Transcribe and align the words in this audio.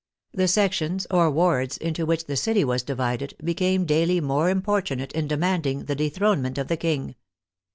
The 0.33 0.47
sections, 0.47 1.05
or 1.11 1.29
wards, 1.29 1.77
into 1.77 2.07
which 2.07 2.25
the 2.25 2.35
city 2.35 2.63
was 2.63 2.81
divided, 2.81 3.35
became 3.43 3.85
daily 3.85 4.19
more 4.19 4.49
importunate 4.49 5.11
in 5.11 5.27
demanding 5.27 5.85
the 5.85 5.93
dethronement 5.95 6.57
of 6.57 6.69
the 6.69 6.77
King. 6.77 7.13